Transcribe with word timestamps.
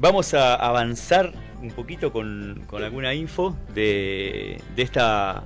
Vamos 0.00 0.32
a 0.32 0.54
avanzar 0.54 1.32
un 1.60 1.72
poquito 1.72 2.12
con, 2.12 2.64
alguna 2.72 3.14
info 3.14 3.56
de, 3.74 4.62
esta 4.76 5.42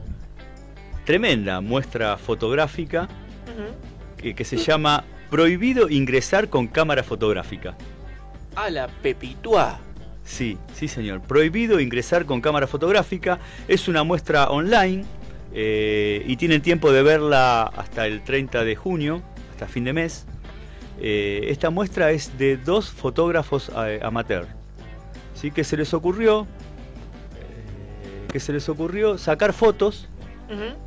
tremenda 1.06 1.62
muestra 1.62 2.18
fotográfica 2.18 3.08
que, 4.18 4.44
se 4.44 4.58
llama 4.58 5.04
Prohibido 5.30 5.88
ingresar 5.88 6.50
con 6.50 6.68
cámara 6.68 7.02
fotográfica. 7.02 7.74
A 8.54 8.68
la 8.68 8.88
Pepituá. 8.88 9.80
Sí, 10.22 10.58
sí 10.74 10.86
señor. 10.86 11.22
Prohibido 11.22 11.80
ingresar 11.80 12.26
con 12.26 12.42
cámara 12.42 12.66
fotográfica. 12.66 13.38
Es 13.68 13.88
una 13.88 14.04
muestra 14.04 14.50
online 14.50 15.06
eh, 15.54 16.22
y 16.26 16.36
tienen 16.36 16.60
tiempo 16.60 16.92
de 16.92 17.02
verla 17.02 17.62
hasta 17.62 18.06
el 18.06 18.22
30 18.22 18.64
de 18.64 18.76
junio, 18.76 19.22
hasta 19.52 19.66
fin 19.66 19.84
de 19.84 19.94
mes. 19.94 20.26
Eh, 21.00 21.46
esta 21.48 21.70
muestra 21.70 22.10
es 22.10 22.36
de 22.38 22.56
dos 22.56 22.90
fotógrafos 22.90 23.70
eh, 23.76 24.00
amateur. 24.02 24.46
¿sí? 25.34 25.50
Que 25.50 25.64
se 25.64 25.76
les 25.76 25.92
ocurrió 25.94 26.46
que 28.30 28.40
se 28.40 28.54
les 28.54 28.66
ocurrió 28.70 29.18
sacar 29.18 29.52
fotos 29.52 30.08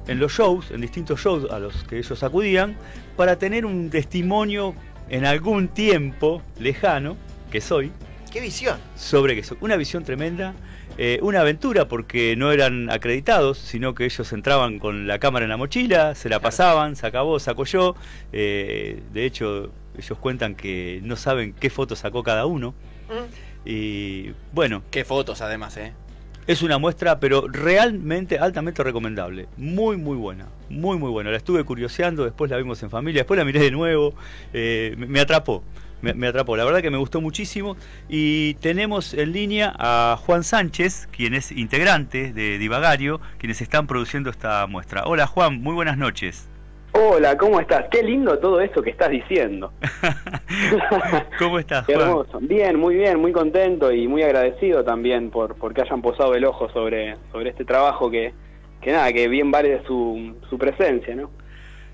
en 0.08 0.20
los 0.20 0.32
shows, 0.32 0.72
en 0.72 0.82
distintos 0.82 1.20
shows 1.20 1.50
a 1.52 1.60
los 1.60 1.84
que 1.84 2.00
ellos 2.00 2.24
acudían, 2.24 2.76
para 3.16 3.38
tener 3.38 3.66
un 3.66 3.90
testimonio 3.92 4.74
en 5.10 5.26
algún 5.26 5.68
tiempo 5.68 6.42
lejano, 6.60 7.18
que 7.52 7.62
soy. 7.62 7.92
¿Qué 8.32 8.42
visión? 8.42 8.80
Sobre 8.96 9.36
que 9.36 9.44
soy. 9.44 9.58
Una 9.62 9.76
visión 9.76 10.04
tremenda 10.04 10.56
eh, 10.98 11.20
una 11.22 11.42
aventura 11.42 11.90
porque 11.90 12.36
no 12.38 12.54
eran 12.54 12.90
acreditados, 12.90 13.58
sino 13.58 13.94
que 13.94 14.06
ellos 14.06 14.32
entraban 14.32 14.80
con 14.80 15.08
la 15.08 15.20
cámara 15.20 15.44
en 15.44 15.50
la 15.50 15.58
mochila, 15.58 16.16
se 16.16 16.30
la 16.30 16.40
pasaban, 16.40 16.96
se 16.96 17.06
acabó, 17.06 17.38
sacó 17.40 17.66
yo. 17.66 17.96
Eh, 18.32 19.02
de 19.12 19.26
hecho, 19.26 19.72
ellos 19.98 20.18
cuentan 20.18 20.56
que 20.56 21.00
no 21.04 21.16
saben 21.16 21.54
qué 21.54 21.70
fotos 21.70 22.00
sacó 22.00 22.24
cada 22.24 22.46
uno. 22.46 22.74
Mm. 23.10 23.70
Y 23.70 24.32
bueno. 24.54 24.84
Qué 24.92 25.06
fotos 25.06 25.42
además, 25.42 25.78
¿eh? 25.78 25.94
Es 26.48 26.62
una 26.62 26.78
muestra, 26.78 27.20
pero 27.20 27.48
realmente 27.48 28.38
altamente 28.38 28.84
recomendable. 28.84 29.48
Muy, 29.58 29.98
muy 29.98 30.16
buena. 30.16 30.48
Muy, 30.70 30.98
muy 30.98 31.10
buena. 31.10 31.32
La 31.32 31.38
estuve 31.38 31.64
curioseando, 31.64 32.24
después 32.24 32.52
la 32.52 32.58
vimos 32.58 32.84
en 32.84 32.92
familia, 32.92 33.22
después 33.22 33.38
la 33.38 33.46
miré 33.46 33.60
de 33.60 33.72
nuevo. 33.72 34.14
Eh, 34.54 34.96
me 34.98 35.20
atrapó 35.20 35.64
me, 36.14 36.28
atrapó. 36.28 36.56
La 36.56 36.66
verdad 36.66 36.82
que 36.82 36.92
me 36.92 36.98
gustó 36.98 37.22
muchísimo. 37.22 37.78
Y 38.10 38.56
tenemos 38.56 39.14
en 39.14 39.32
línea 39.32 39.74
a 39.78 40.18
Juan 40.18 40.44
Sánchez, 40.44 41.08
quien 41.12 41.34
es 41.34 41.52
integrante 41.52 42.34
de 42.34 42.58
Divagario, 42.58 43.20
quienes 43.38 43.62
están 43.62 43.88
produciendo 43.88 44.30
esta 44.30 44.68
muestra. 44.68 45.04
Hola 45.06 45.28
Juan, 45.28 45.62
muy 45.62 45.74
buenas 45.74 45.98
noches. 45.98 46.48
Hola, 46.98 47.38
¿cómo 47.38 47.60
estás? 47.60 47.88
Qué 47.92 48.02
lindo 48.02 48.40
todo 48.40 48.62
eso 48.62 48.82
que 48.82 48.90
estás 48.90 49.10
diciendo. 49.10 49.74
¿Cómo 51.40 51.60
estás, 51.60 51.86
Juan? 51.86 52.00
hermoso. 52.00 52.40
Bien, 52.40 52.80
muy 52.80 52.96
bien, 52.96 53.20
muy 53.20 53.34
contento 53.34 53.92
y 53.92 54.08
muy 54.08 54.24
agradecido 54.24 54.82
también 54.86 55.30
por 55.30 55.56
porque 55.56 55.82
hayan 55.82 56.02
posado 56.02 56.36
el 56.36 56.46
ojo 56.46 56.70
sobre, 56.70 57.18
sobre 57.34 57.50
este 57.50 57.66
trabajo 57.66 58.10
que, 58.10 58.34
que 58.82 58.94
nada, 58.94 59.12
que 59.12 59.28
bien 59.28 59.52
vale 59.52 59.84
su, 59.86 60.38
su 60.50 60.58
presencia, 60.58 61.14
¿no? 61.16 61.32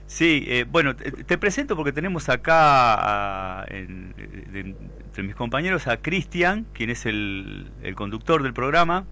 Sí, 0.05 0.45
eh, 0.47 0.65
bueno, 0.69 0.95
te, 0.95 1.37
presento 1.39 1.75
porque 1.75 1.93
tenemos 1.93 2.29
acá 2.29 3.65
entre 3.69 5.23
mis 5.23 5.35
compañeros 5.35 5.87
a 5.87 5.97
Cristian, 5.97 6.67
quien 6.73 6.91
es 6.91 7.07
el, 7.07 7.71
conductor 7.95 8.43
del 8.43 8.53
programa. 8.53 9.05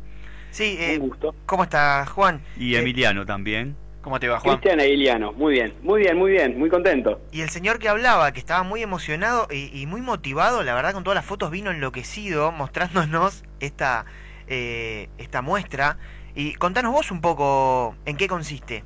Sí, 0.51 0.77
eh, 0.77 0.99
gusto. 0.99 1.33
¿cómo 1.47 1.63
está 1.63 2.05
Juan? 2.05 2.41
Y 2.57 2.75
eh, 2.75 2.79
Emiliano 2.79 3.25
también. 3.25 3.75
¿Cómo 4.09 4.19
te 4.19 4.27
va, 4.27 4.39
Juan? 4.39 4.57
Cristian 4.57 4.79
e 4.79 5.31
muy 5.35 5.53
bien, 5.53 5.71
muy 5.83 6.01
bien, 6.01 6.17
muy 6.17 6.31
bien, 6.31 6.57
muy 6.57 6.67
contento. 6.67 7.21
Y 7.31 7.41
el 7.41 7.49
señor 7.49 7.77
que 7.77 7.89
hablaba, 7.89 8.31
que 8.31 8.39
estaba 8.39 8.63
muy 8.63 8.81
emocionado 8.81 9.47
y, 9.51 9.85
muy 9.85 10.01
motivado, 10.01 10.63
la 10.63 10.73
verdad 10.73 10.93
con 10.93 11.03
todas 11.03 11.13
las 11.13 11.25
fotos 11.25 11.51
vino 11.51 11.69
enloquecido 11.69 12.51
mostrándonos 12.51 13.43
esta, 13.59 14.05
esta 14.47 15.43
muestra. 15.43 15.97
Y 16.33 16.55
contanos 16.55 16.91
vos 16.91 17.11
un 17.11 17.21
poco 17.21 17.93
en 18.07 18.17
qué 18.17 18.27
consiste. 18.27 18.83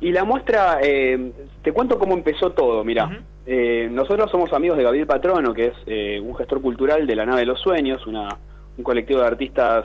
Y 0.00 0.12
la 0.12 0.22
muestra, 0.22 0.78
eh, 0.84 1.32
te 1.62 1.72
cuento 1.72 1.98
cómo 1.98 2.14
empezó 2.14 2.52
todo, 2.52 2.84
mira. 2.84 3.24
Eh, 3.44 3.88
nosotros 3.90 4.30
somos 4.30 4.52
amigos 4.52 4.78
de 4.78 4.84
Gabriel 4.84 5.08
Patrono, 5.08 5.52
que 5.52 5.66
es 5.66 5.74
eh, 5.86 6.20
un 6.20 6.36
gestor 6.36 6.62
cultural 6.62 7.08
de 7.08 7.16
la 7.16 7.26
Nave 7.26 7.40
de 7.40 7.46
los 7.46 7.60
Sueños, 7.60 8.06
una, 8.06 8.28
un 8.76 8.84
colectivo 8.84 9.18
de 9.18 9.26
artistas 9.26 9.84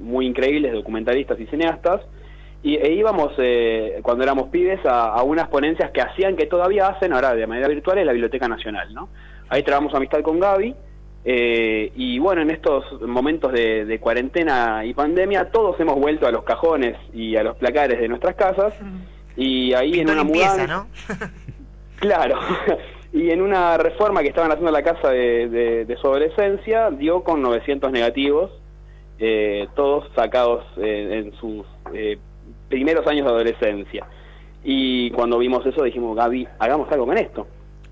muy 0.00 0.24
increíbles, 0.24 0.72
documentalistas 0.72 1.40
y 1.40 1.46
cineastas. 1.46 2.02
Y 2.62 2.76
e 2.76 2.92
íbamos, 2.92 3.32
cuando 4.02 4.24
éramos 4.24 4.48
pibes, 4.48 4.80
a, 4.84 5.22
unas 5.22 5.48
ponencias 5.48 5.90
que 5.92 6.00
hacían, 6.00 6.36
que 6.36 6.46
todavía 6.46 6.88
hacen 6.88 7.12
ahora 7.12 7.34
de 7.34 7.46
manera 7.46 7.68
virtual, 7.68 7.98
en 7.98 8.06
la 8.06 8.12
Biblioteca 8.12 8.48
Nacional, 8.48 8.92
¿no? 8.92 9.08
Ahí 9.48 9.62
trabamos 9.62 9.94
amistad 9.94 10.22
con 10.22 10.40
Gaby. 10.40 10.74
y 11.24 12.18
bueno, 12.18 12.42
en 12.42 12.50
estos 12.50 13.00
momentos 13.02 13.52
de, 13.52 13.98
cuarentena 14.00 14.84
y 14.84 14.92
pandemia, 14.92 15.50
todos 15.50 15.78
hemos 15.78 15.96
vuelto 15.96 16.26
a 16.26 16.32
los 16.32 16.42
cajones 16.42 16.96
y 17.12 17.36
a 17.36 17.44
los 17.44 17.56
placares 17.56 18.00
de 18.00 18.08
nuestras 18.08 18.34
casas. 18.34 18.74
Y 19.36 19.72
ahí 19.74 20.00
en 20.00 20.10
una 20.10 20.24
mudanza, 20.24 20.66
¿no? 20.66 20.88
claro. 22.00 22.40
y 23.12 23.30
en 23.30 23.40
una 23.40 23.78
reforma 23.78 24.20
que 24.22 24.28
estaban 24.28 24.50
haciendo 24.50 24.70
la 24.70 24.82
casa 24.82 25.10
de, 25.10 25.96
su 26.00 26.06
adolescencia, 26.06 26.90
dio 26.90 27.22
con 27.22 27.40
900 27.42 27.90
negativos, 27.90 28.50
eh, 29.18 29.66
todos 29.74 30.10
sacados 30.14 30.64
eh, 30.76 31.24
en 31.24 31.32
sus 31.38 31.66
eh, 31.94 32.18
primeros 32.68 33.06
años 33.06 33.26
de 33.26 33.32
adolescencia. 33.32 34.06
Y 34.64 35.10
cuando 35.10 35.38
vimos 35.38 35.64
eso 35.64 35.82
dijimos, 35.82 36.16
Gaby, 36.16 36.46
hagamos 36.58 36.90
algo 36.90 37.06
con 37.06 37.18
esto. 37.18 37.46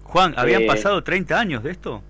Juan, 0.04 0.34
¿habían 0.36 0.66
pasado 0.66 1.02
30 1.02 1.38
años 1.38 1.62
de 1.62 1.70
esto? 1.70 2.02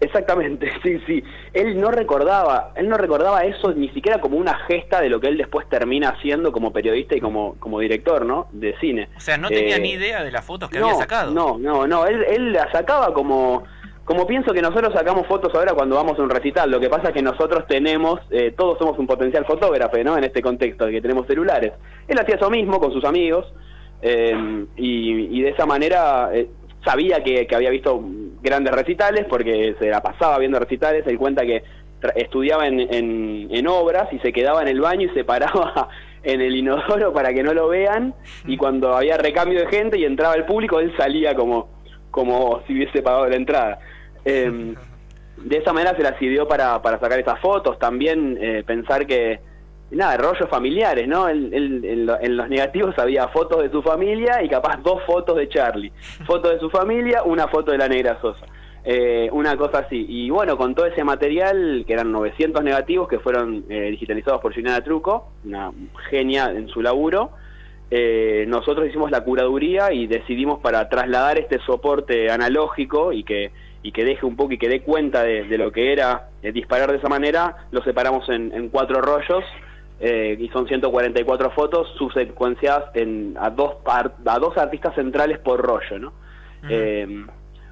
Exactamente, 0.00 0.70
sí, 0.82 1.00
sí. 1.06 1.24
Él 1.52 1.80
no 1.80 1.90
recordaba, 1.90 2.72
él 2.74 2.88
no 2.88 2.96
recordaba 2.96 3.44
eso 3.44 3.72
ni 3.72 3.88
siquiera 3.90 4.20
como 4.20 4.36
una 4.36 4.58
gesta 4.66 5.00
de 5.00 5.08
lo 5.08 5.20
que 5.20 5.28
él 5.28 5.38
después 5.38 5.68
termina 5.68 6.10
haciendo 6.10 6.52
como 6.52 6.72
periodista 6.72 7.16
y 7.16 7.20
como, 7.20 7.56
como 7.58 7.80
director, 7.80 8.24
¿no? 8.26 8.48
De 8.52 8.76
cine. 8.80 9.08
O 9.16 9.20
sea, 9.20 9.38
no 9.38 9.48
tenía 9.48 9.76
eh, 9.76 9.80
ni 9.80 9.92
idea 9.92 10.22
de 10.22 10.30
las 10.30 10.44
fotos 10.44 10.68
que 10.68 10.78
había 10.78 10.94
sacado. 10.94 11.32
No, 11.32 11.58
no, 11.58 11.86
no. 11.86 12.06
Él, 12.06 12.24
él 12.28 12.52
la 12.52 12.70
sacaba 12.70 13.14
como, 13.14 13.64
como 14.04 14.26
pienso 14.26 14.52
que 14.52 14.62
nosotros 14.62 14.92
sacamos 14.94 15.26
fotos 15.26 15.54
ahora 15.54 15.74
cuando 15.74 15.96
vamos 15.96 16.18
a 16.18 16.22
un 16.22 16.30
recital. 16.30 16.70
Lo 16.70 16.80
que 16.80 16.88
pasa 16.88 17.08
es 17.08 17.14
que 17.14 17.22
nosotros 17.22 17.66
tenemos, 17.66 18.20
eh, 18.30 18.52
todos 18.56 18.78
somos 18.78 18.98
un 18.98 19.06
potencial 19.06 19.44
fotógrafo, 19.46 19.96
¿no? 20.04 20.16
En 20.18 20.24
este 20.24 20.42
contexto 20.42 20.86
de 20.86 20.92
que 20.92 21.00
tenemos 21.00 21.26
celulares. 21.26 21.72
Él 22.06 22.18
hacía 22.18 22.36
eso 22.36 22.50
mismo 22.50 22.78
con 22.80 22.92
sus 22.92 23.04
amigos. 23.04 23.52
Eh, 24.02 24.66
y, 24.76 25.38
y, 25.38 25.42
de 25.42 25.48
esa 25.50 25.64
manera 25.64 26.30
sabía 26.84 27.22
que, 27.22 27.46
había 27.54 27.70
visto 27.70 28.00
grandes 28.42 28.74
recitales 28.74 29.26
porque 29.28 29.74
se 29.78 29.88
la 29.88 30.02
pasaba 30.02 30.38
viendo 30.38 30.58
recitales, 30.58 31.06
él 31.06 31.18
cuenta 31.18 31.44
que 31.44 31.62
estudiaba 32.16 32.66
en, 32.66 32.80
en, 32.90 33.66
obras 33.66 34.12
y 34.12 34.18
se 34.18 34.32
quedaba 34.32 34.60
en 34.60 34.68
el 34.68 34.80
baño 34.80 35.08
y 35.10 35.14
se 35.14 35.24
paraba 35.24 35.88
en 36.22 36.40
el 36.40 36.54
inodoro 36.54 37.12
para 37.12 37.32
que 37.32 37.42
no 37.42 37.54
lo 37.54 37.68
vean 37.68 38.14
y 38.46 38.56
cuando 38.58 38.94
había 38.94 39.16
recambio 39.16 39.60
de 39.60 39.66
gente 39.68 39.98
y 39.98 40.04
entraba 40.04 40.34
el 40.34 40.44
público 40.44 40.80
él 40.80 40.94
salía 40.98 41.34
como, 41.34 41.68
como 42.10 42.62
si 42.66 42.74
hubiese 42.74 43.02
pagado 43.02 43.26
la 43.28 43.36
entrada. 43.36 43.78
Em, 44.24 44.74
de 45.36 45.56
esa 45.56 45.72
manera 45.72 45.96
se 45.96 46.02
la 46.02 46.18
sirvió 46.18 46.46
para, 46.48 46.80
para 46.80 46.98
sacar 46.98 47.18
esas 47.18 47.40
fotos, 47.40 47.78
también 47.78 48.38
eh, 48.40 48.62
pensar 48.66 49.06
que 49.06 49.40
nada, 49.90 50.16
rollos 50.16 50.48
familiares, 50.48 51.06
¿no? 51.06 51.28
en 51.28 52.06
los 52.06 52.48
negativos 52.48 52.98
había 52.98 53.28
fotos 53.28 53.62
de 53.62 53.70
su 53.70 53.82
familia 53.82 54.42
y 54.42 54.48
capaz 54.48 54.78
dos 54.82 55.02
fotos 55.06 55.36
de 55.36 55.48
Charlie. 55.48 55.92
Fotos 56.26 56.52
de 56.52 56.58
su 56.58 56.70
familia, 56.70 57.22
una 57.24 57.48
foto 57.48 57.70
de 57.70 57.78
la 57.78 57.88
negra 57.88 58.18
Sosa. 58.20 58.46
Eh, 58.86 59.30
una 59.32 59.56
cosa 59.56 59.78
así. 59.78 60.04
Y 60.06 60.28
bueno, 60.28 60.58
con 60.58 60.74
todo 60.74 60.84
ese 60.84 61.04
material, 61.04 61.84
que 61.86 61.94
eran 61.94 62.12
900 62.12 62.62
negativos 62.62 63.08
que 63.08 63.18
fueron 63.18 63.64
eh, 63.70 63.90
digitalizados 63.90 64.42
por 64.42 64.54
Juliana 64.54 64.84
Truco, 64.84 65.32
una 65.44 65.72
genia 66.10 66.50
en 66.50 66.68
su 66.68 66.82
laburo, 66.82 67.30
eh, 67.90 68.44
nosotros 68.46 68.86
hicimos 68.86 69.10
la 69.10 69.22
curaduría 69.22 69.92
y 69.92 70.06
decidimos 70.06 70.60
para 70.60 70.88
trasladar 70.90 71.38
este 71.38 71.60
soporte 71.60 72.30
analógico 72.30 73.12
y 73.12 73.24
que 73.24 73.52
y 73.84 73.92
que 73.92 74.04
deje 74.04 74.26
un 74.26 74.34
poco 74.34 74.52
y 74.52 74.58
que 74.58 74.68
dé 74.68 74.80
cuenta 74.80 75.22
de, 75.22 75.44
lo 75.56 75.70
que 75.70 75.92
era 75.92 76.30
disparar 76.42 76.90
de 76.90 76.96
esa 76.96 77.08
manera, 77.08 77.68
lo 77.70 77.84
separamos 77.84 78.28
en, 78.30 78.52
en 78.52 78.70
cuatro 78.70 79.00
rollos 79.00 79.44
eh, 80.00 80.36
y 80.40 80.48
son 80.48 80.66
144 80.66 81.50
fotos 81.52 81.88
subsecuenciadas 81.96 82.94
en, 82.94 83.36
a, 83.38 83.50
dos, 83.50 83.76
a 83.86 84.38
dos 84.38 84.56
artistas 84.58 84.94
centrales 84.96 85.38
por 85.38 85.60
rollo, 85.60 85.98
¿no? 85.98 86.12
Eh, 86.68 87.26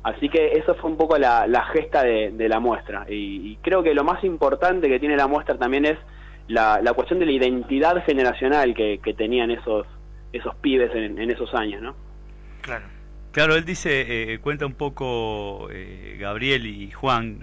así 0.04 0.28
que 0.28 0.52
eso 0.52 0.74
fue 0.76 0.90
un 0.90 0.96
poco 0.96 1.18
la, 1.18 1.68
gesta 1.72 2.02
de, 2.04 2.48
la 2.48 2.60
muestra. 2.60 3.06
Y, 3.08 3.56
creo 3.56 3.82
que 3.82 3.92
lo 3.92 4.04
más 4.04 4.22
importante 4.22 4.88
que 4.88 5.00
tiene 5.00 5.16
la 5.16 5.26
muestra 5.26 5.58
también 5.58 5.84
es 5.84 5.98
la, 6.46 6.80
cuestión 6.94 7.18
de 7.18 7.26
la 7.26 7.32
identidad 7.32 8.04
generacional 8.04 8.74
que, 8.74 9.14
tenían 9.16 9.50
esos, 9.50 9.86
esos 10.32 10.54
pibes 10.56 10.94
en, 10.94 11.18
esos 11.30 11.52
años, 11.54 11.82
¿no? 11.82 11.96
Claro. 12.60 12.84
Claro, 13.32 13.56
él 13.56 13.64
dice, 13.64 14.32
eh, 14.34 14.38
cuenta 14.38 14.66
un 14.66 14.74
poco 14.74 15.68
Gabriel 16.18 16.66
y 16.66 16.90
Juan, 16.90 17.40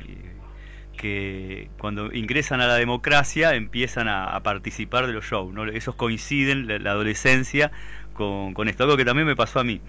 que 1.00 1.70
cuando 1.80 2.14
ingresan 2.14 2.60
a 2.60 2.68
la 2.68 2.76
democracia 2.76 3.56
empiezan 3.56 4.10
a, 4.10 4.38
participar 4.44 5.08
de 5.08 5.14
los 5.14 5.26
shows, 5.26 5.54
¿no? 5.54 5.66
Esos 5.66 5.96
coinciden, 5.96 6.68
la, 6.84 6.92
adolescencia, 6.92 7.72
con, 8.14 8.68
esto, 8.68 8.84
algo 8.84 8.98
que 8.98 9.06
también 9.06 9.26
me 9.26 9.36
pasó 9.36 9.62
a 9.62 9.64
mí. 9.64 9.80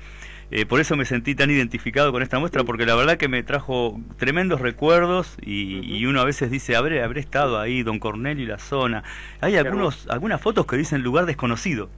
Eh, 0.52 0.66
por 0.66 0.80
eso 0.80 0.96
me 0.96 1.04
sentí 1.04 1.34
tan 1.34 1.50
identificado 1.50 2.12
con 2.12 2.22
esta 2.22 2.38
muestra, 2.38 2.62
porque 2.62 2.86
la 2.86 2.94
verdad 2.94 3.16
que 3.16 3.26
me 3.26 3.42
trajo 3.42 4.00
tremendos 4.18 4.60
recuerdos 4.60 5.36
y, 5.42 6.04
uno 6.06 6.20
a 6.20 6.24
veces 6.24 6.50
dice, 6.50 6.76
habré, 6.76 7.02
habré 7.02 7.20
estado 7.20 7.58
ahí, 7.58 7.82
don 7.82 7.98
Cornelio 7.98 8.44
y 8.44 8.46
la 8.46 8.58
zona. 8.58 9.02
Hay 9.40 9.56
algunos, 9.56 10.08
algunas 10.08 10.40
fotos 10.40 10.66
que 10.66 10.76
dicen 10.76 11.02
lugar 11.02 11.26
desconocido. 11.26 11.90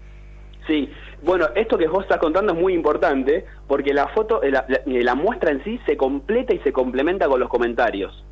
Sí, 0.66 0.90
bueno, 1.22 1.46
esto 1.54 1.76
que 1.76 1.88
vos 1.88 2.02
estás 2.02 2.18
contando 2.18 2.52
es 2.52 2.58
muy 2.58 2.74
importante 2.74 3.44
porque 3.66 3.92
la 3.92 4.08
foto, 4.08 4.40
la, 4.42 4.64
la 4.86 5.14
muestra 5.14 5.50
en 5.50 5.62
sí 5.64 5.80
se 5.86 5.96
completa 5.96 6.54
y 6.54 6.58
se 6.60 6.72
complementa 6.72 7.28
con 7.28 7.40
los 7.40 7.48
comentarios. 7.48 8.24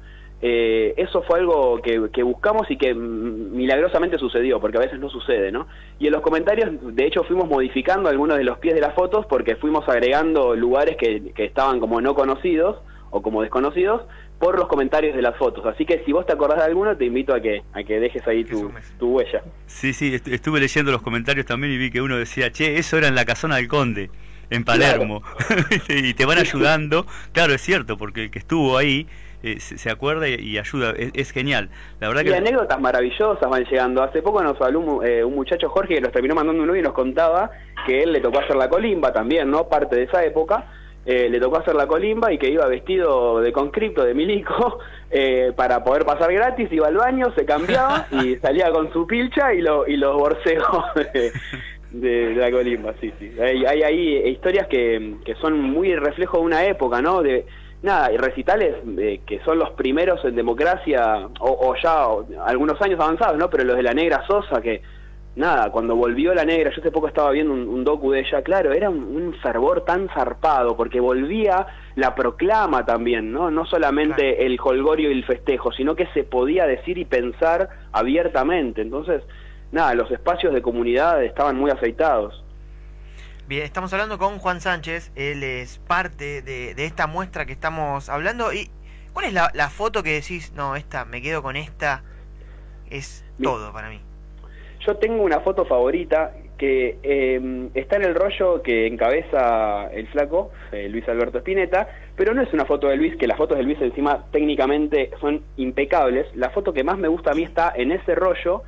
Eh, 0.43 0.95
eso 0.97 1.23
fue 1.23 1.39
algo 1.39 1.83
que, 1.83 2.23
buscamos 2.23 2.71
y 2.71 2.79
que 2.79 2.95
milagrosamente 2.95 4.19
sucedió, 4.19 4.59
porque 4.59 4.79
a 4.79 4.81
veces 4.81 4.99
no 4.99 5.11
sucede, 5.11 5.53
¿no? 5.53 5.67
Y 5.99 6.07
en 6.07 6.13
los 6.13 6.23
comentarios, 6.23 6.71
de 6.81 7.07
hecho, 7.07 7.25
fuimos 7.25 7.49
modificando 7.49 8.09
algunos 8.09 8.39
de 8.39 8.45
los 8.45 8.59
pies 8.59 8.75
de 8.75 8.81
las 8.81 8.95
fotos 8.95 9.27
porque 9.27 9.57
fuimos 9.57 9.87
agregando 9.89 10.55
lugares 10.57 10.97
que, 10.97 11.33
estaban 11.37 11.81
como 11.81 12.01
no 12.01 12.15
conocidos 12.15 12.79
o 13.11 13.23
como 13.23 13.43
desconocidos 13.43 14.03
por 14.39 14.59
los 14.59 14.69
comentarios 14.69 15.15
de 15.15 15.23
las 15.23 15.37
fotos. 15.37 15.67
Así 15.67 15.85
que 15.85 16.03
si 16.05 16.13
vos 16.13 16.27
te 16.27 16.33
acordás 16.33 16.59
de 16.59 16.65
alguno, 16.65 16.97
te 16.97 17.05
invito 17.05 17.35
a 17.35 17.41
que, 17.41 17.63
a 17.73 17.83
que 17.83 18.01
dejes 18.01 18.27
ahí 18.27 18.45
tu, 18.45 18.73
huella. 19.01 19.43
Sí, 19.67 19.93
sí, 19.93 20.15
estuve 20.15 20.61
leyendo 20.61 20.91
los 20.93 21.03
comentarios 21.03 21.47
también 21.47 21.73
y 21.73 21.77
vi 21.77 21.91
que 21.91 22.01
uno 22.01 22.17
decía, 22.17 22.51
che, 22.51 22.79
eso 22.79 22.97
era 22.97 23.09
en 23.09 23.15
la 23.15 23.25
casona 23.25 23.57
del 23.57 23.69
conde 23.69 24.11
en 24.49 24.65
Palermo 24.65 25.23
y 25.89 26.15
te 26.15 26.25
van 26.25 26.39
ayudando. 26.39 27.07
Claro, 27.33 27.53
es 27.53 27.61
cierto, 27.61 27.97
porque 27.97 28.25
el 28.25 28.31
que 28.31 28.39
estuvo 28.39 28.79
ahí 28.79 29.07
eh, 29.43 29.59
se, 29.59 29.91
acuerda 29.91 30.29
y, 30.29 30.59
ayuda, 30.59 30.93
es, 30.97 31.31
genial. 31.31 31.71
La 31.99 32.09
verdad 32.09 32.23
y 32.23 32.27
que... 32.27 32.35
anécdotas 32.35 32.81
maravillosas 32.81 33.49
van 33.49 33.65
llegando. 33.65 34.03
Hace 34.03 34.23
poco 34.23 34.43
nos 34.43 34.61
habló 34.61 34.81
un, 34.81 35.07
eh, 35.07 35.25
muchacho 35.25 35.69
Jorge 35.71 35.95
que 35.95 36.01
nos 36.01 36.13
terminó 36.13 36.35
mandando 36.35 36.61
un 36.61 36.67
nuevo 36.67 36.81
y 36.81 36.85
nos 36.85 36.93
contaba 36.93 37.51
que 37.87 38.03
él 38.03 38.13
le 38.13 38.21
tocó 38.21 38.41
hacer 38.41 38.57
la 38.57 38.69
colimba 38.69 39.13
también, 39.13 39.51
¿no? 39.51 39.69
Parte 39.69 39.97
de 39.97 40.03
esa 40.05 40.25
época. 40.25 40.67
Eh, 41.11 41.29
le 41.29 41.41
tocó 41.41 41.59
hacer 41.59 41.75
la 41.75 41.87
colimba 41.87 42.33
y 42.33 42.39
que 42.39 42.51
iba 42.51 42.67
vestido 42.67 43.41
de 43.41 43.53
conscripto, 43.53 44.05
de 44.05 44.15
milico, 44.15 44.79
para 45.57 45.83
poder 45.83 46.05
pasar 46.05 46.33
gratis, 46.33 46.69
iba 46.71 46.87
al 46.87 46.97
baño, 46.97 47.33
se 47.35 47.45
cambiaba 47.45 48.07
y 48.23 48.37
salía 48.37 48.71
con 48.71 48.93
su 48.93 49.07
pilcha 49.07 49.53
y, 49.53 49.61
lo, 49.61 49.87
y 49.89 49.97
los 49.97 50.15
borcejos 50.15 50.85
de, 51.91 52.35
la 52.37 52.51
colimba, 52.51 52.95
sí, 53.01 53.13
sí. 53.19 53.33
Hay, 53.41 53.65
hay, 53.65 53.83
hay 53.83 54.29
historias 54.29 54.69
que, 54.69 55.17
que 55.25 55.35
son 55.37 55.61
muy 55.61 55.97
reflejo 55.97 56.39
de 56.39 56.45
una 56.45 56.65
época, 56.65 57.03
¿no? 57.03 57.23
De, 57.23 57.45
nada, 57.83 58.13
y 58.13 58.17
recitales 58.17 58.77
eh, 58.99 59.21
que 59.27 59.41
son 59.41 59.59
los 59.59 59.71
primeros 59.71 60.25
en 60.25 60.35
democracia, 60.35 61.29
o, 61.41 61.75
ya 61.83 62.05
algunos 62.45 62.81
años 62.83 63.01
avanzados, 63.01 63.39
¿no? 63.39 63.49
Pero 63.49 63.65
los 63.65 63.77
de 63.77 63.83
la 63.83 63.95
negra 63.95 64.25
Sosa, 64.27 64.61
que 64.61 64.83
nada, 65.37 65.71
cuando 65.71 65.97
volvió 65.97 66.35
la 66.35 66.45
negra, 66.45 66.71
yo 66.71 66.81
hace 66.81 66.91
poco 66.91 67.09
estaba 67.09 67.31
viendo 67.31 67.53
un, 67.53 67.85
docu 67.85 68.11
de 68.11 68.21
ella, 68.21 68.43
claro, 68.43 68.73
era 68.73 68.91
un, 68.91 69.35
fervor 69.43 69.85
tan 69.85 70.09
zarpado, 70.09 70.77
porque 70.77 71.01
volvía 71.01 71.67
la 71.95 72.15
proclama 72.15 72.85
también, 72.85 73.33
¿no? 73.33 73.51
No 73.51 73.65
solamente 73.65 74.45
el 74.45 74.59
holgorio 74.63 75.11
y 75.11 75.15
el 75.15 75.25
festejo, 75.25 75.73
sino 75.73 75.95
que 75.95 76.07
se 76.09 76.25
podía 76.25 76.67
decir 76.67 76.99
y 76.99 77.05
pensar 77.05 77.69
abiertamente. 77.93 78.83
Entonces, 78.83 79.23
nada, 79.73 79.95
los 79.95 80.11
espacios 80.11 80.53
de 80.53 80.63
comunidad 80.63 81.23
estaban 81.25 81.57
muy 81.57 81.71
aceitados. 81.71 82.45
Bien, 83.47 83.65
estamos 83.65 83.93
hablando 83.93 84.19
con 84.19 84.39
Juan 84.39 84.61
Sánchez, 84.61 85.11
él 85.17 85.43
es 85.43 85.79
parte 85.79 86.43
de, 86.43 86.85
esta 86.85 87.07
muestra 87.07 87.47
que 87.47 87.53
estamos 87.53 88.09
hablando. 88.09 88.53
¿Y 88.53 88.71
cuál 89.13 89.27
es 89.27 89.33
la, 89.33 89.71
foto 89.71 90.03
que 90.03 90.13
decís, 90.13 90.53
no, 90.53 90.77
esta, 90.77 91.05
me 91.05 91.21
quedo 91.21 91.43
con 91.43 91.57
esta, 91.57 92.05
es 92.91 93.25
todo 93.43 93.73
para 93.73 93.89
mí? 93.89 94.01
Yo 94.87 94.97
tengo 94.97 95.23
una 95.23 95.41
foto 95.41 95.65
favorita 95.65 96.33
que 96.57 96.99
em, 97.03 97.71
está 97.75 97.97
en 97.97 98.05
el 98.05 98.15
rollo 98.15 98.63
que 98.63 98.87
encabeza 98.87 99.91
el 99.93 100.07
flaco, 100.09 100.51
eh, 100.73 100.89
Luis 100.89 101.09
Alberto 101.09 101.39
Spinetta, 101.39 101.89
pero 102.17 102.35
no 102.35 102.43
es 102.43 102.53
una 102.53 102.67
foto 102.67 102.89
de 102.89 102.97
Luis, 102.97 103.17
que 103.17 103.27
las 103.27 103.39
fotos 103.39 103.57
de 103.57 103.65
Luis 103.65 103.81
encima 103.81 104.27
técnicamente 104.31 105.11
son 105.21 105.43
impecables. 105.57 106.27
La 106.35 106.51
foto 106.51 106.73
que 106.73 106.85
más 106.85 106.99
me 106.99 107.09
gusta 107.09 107.31
a 107.31 107.35
mí 107.35 107.43
está 107.43 107.73
en 107.75 107.93
ese 107.93 108.15
rollo, 108.15 108.63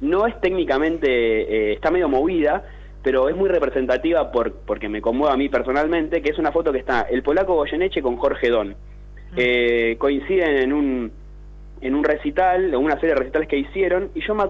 no 0.00 0.26
es 0.26 0.38
técnicamente, 0.40 1.08
eh, 1.08 1.72
está 1.72 1.90
medio 1.90 2.08
movida, 2.08 2.64
pero 3.02 3.28
es 3.28 3.36
muy 3.36 3.48
representativa 3.48 4.30
por, 4.30 4.52
porque 4.52 4.88
me 4.88 5.00
conmueve 5.00 5.34
a 5.34 5.38
mí 5.38 5.48
personalmente, 5.48 6.20
que 6.20 6.30
es 6.30 6.38
una 6.38 6.52
foto 6.52 6.72
que 6.72 6.78
está 6.78 7.02
el 7.02 7.22
polaco 7.22 7.54
Goyeneche 7.54 8.02
con 8.02 8.16
Jorge 8.16 8.50
Don. 8.50 8.68
Mm. 8.68 9.36
Eh, 9.36 9.96
coinciden 9.98 10.56
en 10.56 10.72
un, 10.72 11.12
en 11.80 11.94
un 11.94 12.04
recital, 12.04 12.66
en 12.66 12.76
una 12.76 12.94
serie 12.94 13.10
de 13.10 13.20
recitales 13.20 13.48
que 13.48 13.58
hicieron, 13.58 14.10
y 14.14 14.20
yo 14.20 14.34
me, 14.34 14.46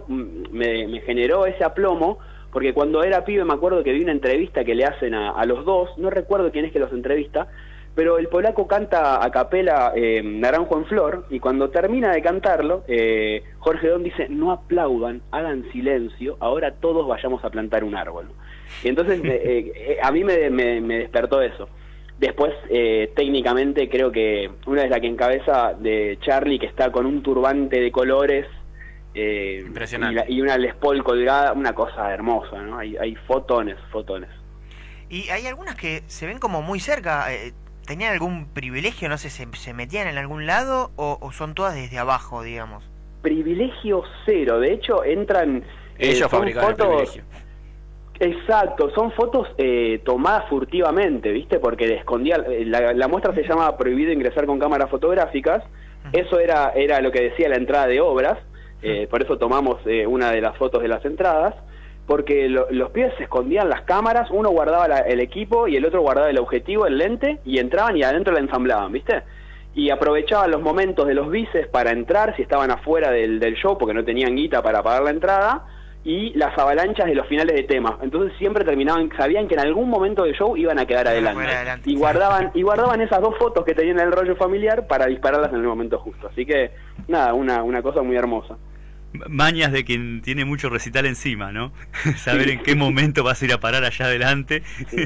me, 0.87 1.01
generó 1.03 1.47
ese 1.47 1.65
aplomo, 1.65 2.19
porque 2.53 2.73
cuando 2.73 3.03
era 3.03 3.25
pibe 3.25 3.45
me 3.45 3.55
acuerdo 3.55 3.85
que 3.85 3.93
vi 3.93 4.03
una 4.03 4.13
entrevista 4.13 4.65
que 4.65 4.75
le 4.75 4.85
hacen 4.85 5.15
a, 5.15 5.31
a 5.31 5.45
los 5.45 5.65
dos, 5.65 5.97
no 5.99 6.11
recuerdo 6.11 6.51
quién 6.51 6.65
es 6.65 6.73
que 6.73 6.79
los 6.79 6.93
entrevista, 6.93 7.49
pero 7.99 8.17
el 8.17 8.29
polaco 8.29 8.69
canta 8.69 9.25
a 9.25 9.29
capela 9.33 9.91
eh, 9.93 10.23
Naranjo 10.23 10.79
en 10.79 10.85
Flor 10.85 11.25
y 11.31 11.41
cuando 11.41 11.71
termina 11.71 12.13
de 12.13 12.23
cantarlo, 12.23 12.85
eh, 12.87 13.43
Jorge 13.59 13.89
Don 13.89 14.05
dice, 14.05 14.29
no 14.29 14.53
aplaudan, 14.53 15.21
hagan 15.33 15.69
silencio, 15.73 16.37
ahora 16.39 16.75
todos 16.75 17.09
vayamos 17.09 17.45
a 17.45 17.51
plantar 17.51 17.83
un 17.83 17.97
árbol. 17.97 18.29
Y 18.85 18.89
entonces 18.89 19.21
eh, 19.25 19.99
a 20.01 20.13
mí 20.13 20.23
me, 20.23 20.49
despertó 20.99 21.43
eso. 21.43 21.69
Después, 22.19 22.53
técnicamente, 23.15 23.89
creo 23.89 24.11
que 24.11 24.51
una 24.67 24.83
es 24.83 24.91
la 24.91 24.99
que 24.99 25.07
encabeza 25.07 25.73
de 25.75 26.19
Charlie, 26.21 26.59
que 26.59 26.67
está 26.67 26.91
con 26.91 27.07
un 27.07 27.23
turbante 27.23 27.81
de 27.81 27.93
colores 27.93 28.47
Impresionante. 29.15 30.25
Y, 30.29 30.41
una 30.41 30.57
Les 30.59 30.75
Paul 30.75 31.03
colgada, 31.03 31.53
una 31.53 31.75
cosa 31.75 32.13
hermosa, 32.13 32.61
¿no? 32.63 32.79
Hay, 32.79 32.97
hay 32.97 33.17
fotones, 33.27 33.77
fotones. 33.91 34.31
Y 35.09 35.29
hay 35.31 35.47
algunas 35.47 35.75
que 35.75 36.03
se 36.07 36.27
ven 36.27 36.39
como 36.39 36.63
muy 36.63 36.81
cerca. 36.81 37.27
¿Tenían 37.87 38.13
algún 38.13 38.47
privilegio? 38.47 39.09
No 39.09 39.17
sé, 39.17 39.31
¿se, 39.31 39.75
metían 39.75 40.09
en 40.09 40.19
algún 40.19 40.47
lado 40.47 40.91
o, 40.97 41.33
son 41.33 41.55
todas 41.55 41.75
desde 41.75 41.99
abajo, 41.99 42.43
digamos? 42.43 42.85
Privilegio 43.23 44.03
cero. 44.27 44.61
De 44.61 44.75
hecho, 44.75 45.03
entran... 45.05 45.65
Eh, 45.99 46.11
Ellos 46.11 46.31
fabrican 46.31 46.77
privilegio. 46.77 47.23
Exacto, 48.21 48.91
son 48.95 49.13
fotos 49.13 49.49
eh, 49.59 50.01
tomadas 50.05 50.49
furtivamente, 50.49 51.31
¿viste? 51.31 51.61
Porque 51.61 51.95
escondía, 51.95 52.37
eh, 52.49 52.65
la, 52.65 53.09
muestra 53.09 53.35
se 53.35 53.45
llama 53.45 53.77
Prohibido 53.77 54.13
ingresar 54.13 54.47
con 54.47 54.59
cámaras 54.59 54.91
fotográficas. 54.91 55.63
Eso 56.13 56.41
era, 56.41 56.73
era 56.75 57.01
lo 57.01 57.13
que 57.13 57.21
decía 57.21 57.49
la 57.49 57.57
entrada 57.57 57.87
de 57.87 58.01
obras, 58.01 58.39
por 59.11 59.23
eso 59.23 59.37
tomamos 59.37 59.79
una 60.07 60.31
de 60.31 60.41
las 60.41 60.57
fotos 60.57 60.81
de 60.81 60.89
las 60.89 61.05
entradas 61.05 61.55
porque 62.09 62.49
los 62.49 62.91
pibes 62.91 63.13
se 63.19 63.25
escondían 63.25 63.69
las 63.69 63.83
cámaras, 63.83 64.31
uno 64.31 64.49
guardaba 64.49 64.87
el 65.01 65.21
equipo 65.21 65.69
y 65.69 65.77
el 65.77 65.85
otro 65.85 66.01
guardaba 66.01 66.31
el 66.31 66.39
objetivo, 66.39 66.87
el 66.87 66.97
lente, 66.97 67.39
y 67.45 67.59
entraban 67.59 67.99
y 67.99 68.03
adentro 68.03 68.33
la 68.33 68.41
ensamblaban, 68.41 68.91
¿viste? 68.91 69.23
Y 69.75 69.91
aprovechaban 69.91 70.51
los 70.51 70.63
momentos 70.63 71.07
de 71.07 71.13
los 71.13 71.31
bices 71.31 71.69
para 71.69 71.91
entrar, 71.91 72.35
si 72.35 72.41
estaban 72.41 72.71
afuera 72.71 73.11
del, 73.11 73.55
show, 73.57 73.77
porque 73.77 73.93
no 73.93 74.07
tenían 74.07 74.37
guita 74.37 74.63
para 74.63 74.83
pagar 74.83 75.03
la 75.03 75.11
entrada, 75.11 75.67
y 76.05 76.33
las 76.35 76.57
avalanchas 76.57 77.07
de 77.07 77.15
los 77.15 77.27
finales 77.27 77.55
de 77.55 77.65
temas. 77.65 77.95
Entonces 78.03 78.37
siempre 78.39 78.65
terminaban, 78.65 79.11
sabían 79.17 79.49
que 79.49 79.55
en 79.55 79.61
algún 79.61 79.91
momento 79.91 80.25
del 80.25 80.35
show 80.35 80.57
iban 80.57 80.79
a 80.79 80.87
quedar 80.87 81.09
adelante. 81.09 81.83
y 81.85 81.97
guardaban, 81.97 82.51
y 82.55 82.63
guardaban 82.63 83.01
esas 83.01 83.21
dos 83.21 83.37
fotos 83.39 83.65
que 83.65 83.75
tenían 83.75 83.99
en 84.01 84.07
el 84.07 84.13
rollo 84.13 84.37
familiar 84.37 84.87
para 84.87 85.07
dispararlas 85.07 85.53
en 85.53 85.61
el 85.61 85.67
momento 85.67 85.99
justo. 85.99 86.29
Así 86.29 86.47
que, 86.47 86.71
nada, 87.09 87.35
una, 87.35 87.63
una 87.63 87.83
cosa 87.83 88.03
muy 88.03 88.17
hermosa 88.17 88.57
mañas 89.29 89.73
de 89.73 89.85
quien 89.85 90.23
tiene 90.23 90.45
mucho 90.45 90.69
recital 90.69 91.07
encima, 91.07 91.53
¿no? 91.53 91.73
Saber 92.17 92.51
en 92.51 92.63
qué 92.63 92.75
momento 92.75 93.25
vas 93.25 93.41
a 93.41 93.45
ir 93.45 93.53
a 93.53 93.59
parar 93.59 93.85
allá 93.85 94.07
adelante 94.07 94.63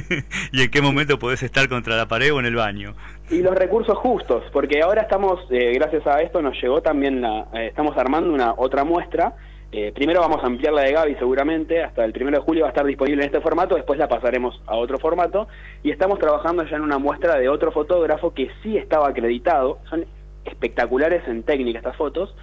y 0.52 0.62
en 0.62 0.70
qué 0.70 0.82
momento 0.82 1.18
podés 1.18 1.42
estar 1.42 1.68
contra 1.68 1.96
la 1.96 2.08
pared 2.08 2.32
o 2.32 2.40
en 2.40 2.46
el 2.46 2.56
baño. 2.56 2.94
Y 3.30 3.40
los 3.42 3.54
recursos 3.54 3.96
justos, 3.98 4.44
porque 4.52 4.82
ahora 4.82 5.02
estamos, 5.02 5.40
eh, 5.50 5.72
gracias 5.74 6.06
a 6.06 6.20
esto 6.20 6.42
nos 6.42 6.60
llegó 6.60 6.82
también, 6.82 7.20
la, 7.20 7.46
eh, 7.54 7.68
estamos 7.68 7.96
armando 7.96 8.32
una 8.32 8.54
otra 8.56 8.84
muestra. 8.84 9.34
Eh, 9.74 9.90
primero 9.94 10.20
vamos 10.20 10.42
a 10.42 10.46
ampliar 10.46 10.74
la 10.74 10.82
de 10.82 10.92
Gaby 10.92 11.14
seguramente, 11.14 11.82
hasta 11.82 12.04
el 12.04 12.12
primero 12.12 12.36
de 12.38 12.44
julio 12.44 12.62
va 12.62 12.68
a 12.68 12.72
estar 12.72 12.84
disponible 12.84 13.22
en 13.22 13.26
este 13.26 13.40
formato, 13.40 13.74
después 13.74 13.98
la 13.98 14.06
pasaremos 14.06 14.60
a 14.66 14.76
otro 14.76 14.98
formato. 14.98 15.48
Y 15.82 15.90
estamos 15.90 16.18
trabajando 16.18 16.64
ya 16.64 16.76
en 16.76 16.82
una 16.82 16.98
muestra 16.98 17.38
de 17.38 17.48
otro 17.48 17.72
fotógrafo 17.72 18.34
que 18.34 18.50
sí 18.62 18.76
estaba 18.76 19.08
acreditado, 19.08 19.78
son 19.88 20.04
espectaculares 20.44 21.26
en 21.26 21.42
técnica 21.42 21.78
estas 21.78 21.96
fotos, 21.96 22.34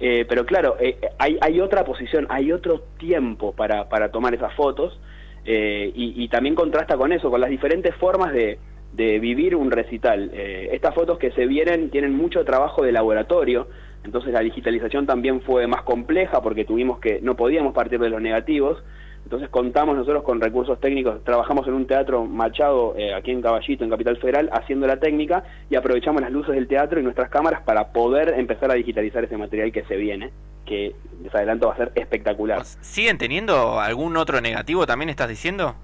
eh, 0.00 0.26
pero 0.28 0.44
claro, 0.44 0.76
eh, 0.80 0.98
hay, 1.18 1.38
hay 1.40 1.60
otra 1.60 1.84
posición, 1.84 2.26
hay 2.28 2.52
otro 2.52 2.82
tiempo 2.98 3.52
para, 3.52 3.88
para 3.88 4.10
tomar 4.10 4.34
esas 4.34 4.52
fotos. 4.54 4.98
Eh, 5.46 5.92
y, 5.94 6.26
también 6.28 6.54
contrasta 6.54 6.96
con 6.96 7.12
eso, 7.12 7.30
con 7.30 7.38
las 7.38 7.50
diferentes 7.50 7.94
formas 7.96 8.32
de, 8.32 8.58
de 8.94 9.18
vivir 9.18 9.54
un 9.54 9.70
recital. 9.70 10.30
estas 10.32 10.94
fotos 10.94 11.18
que 11.18 11.32
se 11.32 11.46
vienen 11.46 11.90
tienen 11.90 12.14
mucho 12.14 12.44
trabajo 12.46 12.82
de 12.82 12.92
laboratorio, 12.92 13.68
entonces 14.04 14.32
la 14.32 14.40
digitalización 14.40 15.06
también 15.06 15.40
fue 15.40 15.66
más 15.66 15.82
compleja 15.82 16.40
porque 16.42 16.64
tuvimos 16.64 16.98
que, 16.98 17.20
no 17.22 17.34
podíamos 17.34 17.74
partir 17.74 17.98
de 17.98 18.10
los 18.10 18.20
negativos, 18.20 18.82
entonces 19.24 19.48
contamos 19.48 19.96
nosotros 19.96 20.22
con 20.22 20.40
recursos 20.40 20.78
técnicos, 20.80 21.24
trabajamos 21.24 21.66
en 21.66 21.72
un 21.72 21.86
teatro 21.86 22.26
Machado, 22.26 22.94
eh, 22.96 23.14
aquí 23.14 23.30
en 23.30 23.40
Caballito, 23.40 23.82
en 23.82 23.90
Capital 23.90 24.18
Federal, 24.18 24.50
haciendo 24.52 24.86
la 24.86 24.98
técnica 24.98 25.44
y 25.70 25.76
aprovechamos 25.76 26.20
las 26.20 26.30
luces 26.30 26.54
del 26.54 26.68
teatro 26.68 27.00
y 27.00 27.02
nuestras 27.02 27.30
cámaras 27.30 27.62
para 27.62 27.92
poder 27.92 28.34
empezar 28.38 28.70
a 28.70 28.74
digitalizar 28.74 29.24
ese 29.24 29.38
material 29.38 29.72
que 29.72 29.82
se 29.84 29.96
viene, 29.96 30.30
que 30.66 30.94
les 31.22 31.34
adelanto 31.34 31.68
va 31.68 31.74
a 31.74 31.76
ser 31.78 31.92
espectacular. 31.94 32.62
¿Siguen 32.64 33.16
teniendo 33.16 33.80
algún 33.80 34.18
otro 34.18 34.42
negativo 34.42 34.86
también 34.86 35.08
estás 35.08 35.28
diciendo? 35.28 35.74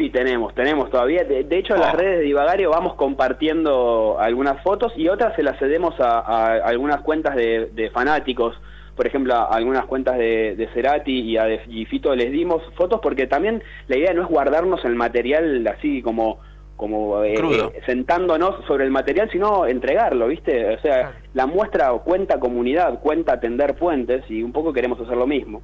Sí, 0.00 0.08
tenemos, 0.08 0.54
tenemos 0.54 0.88
todavía. 0.88 1.24
De, 1.24 1.58
hecho, 1.58 1.74
en 1.74 1.80
las 1.82 1.92
oh. 1.92 1.98
redes 1.98 2.20
de 2.20 2.24
Divagario 2.24 2.70
vamos 2.70 2.94
compartiendo 2.94 4.16
algunas 4.18 4.62
fotos 4.62 4.94
y 4.96 5.10
otras 5.10 5.36
se 5.36 5.42
las 5.42 5.58
cedemos 5.58 5.94
a, 6.00 6.54
algunas 6.64 7.02
cuentas 7.02 7.36
de, 7.36 7.90
fanáticos. 7.92 8.58
Por 8.96 9.06
ejemplo, 9.06 9.34
a 9.34 9.54
algunas 9.54 9.84
cuentas 9.84 10.16
de, 10.16 10.70
Cerati 10.72 11.20
y 11.20 11.36
a 11.36 11.44
de, 11.44 11.58
Fito 11.84 12.16
les 12.16 12.32
dimos 12.32 12.62
fotos 12.76 13.00
porque 13.02 13.26
también 13.26 13.62
la 13.88 13.98
idea 13.98 14.14
no 14.14 14.22
es 14.22 14.28
guardarnos 14.28 14.82
el 14.86 14.94
material 14.94 15.66
así 15.66 16.00
como 16.00 16.38
como 16.76 17.22
eh, 17.22 17.34
eh, 17.34 17.82
sentándonos 17.84 18.64
sobre 18.64 18.86
el 18.86 18.90
material, 18.90 19.28
sino 19.30 19.66
entregarlo, 19.66 20.28
¿viste? 20.28 20.76
O 20.76 20.80
sea, 20.80 21.12
la 21.34 21.44
muestra 21.44 21.90
cuenta 21.90 22.40
comunidad, 22.40 23.00
cuenta 23.00 23.38
tender 23.38 23.74
puentes 23.74 24.24
y 24.30 24.42
un 24.42 24.52
poco 24.52 24.72
queremos 24.72 24.98
hacer 24.98 25.18
lo 25.18 25.26
mismo. 25.26 25.60